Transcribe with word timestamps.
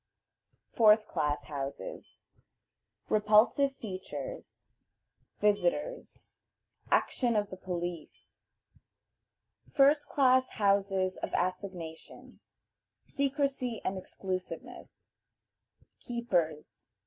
Fourth 0.73 1.07
Class 1.07 1.43
Houses. 1.43 2.23
Repulsive 3.07 3.75
Features. 3.75 4.65
Visitors. 5.39 6.25
Action 6.89 7.35
of 7.35 7.51
the 7.51 7.55
Police. 7.57 8.41
First 9.71 10.07
Class 10.07 10.53
Houses 10.57 11.17
of 11.17 11.31
Assignation. 11.37 12.39
Secrecy 13.05 13.79
and 13.85 13.95
Exclusiveness. 13.95 15.09
Keepers. 15.99 16.87